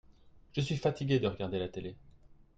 [0.53, 1.95] Je suis fatigué de regarder la télé.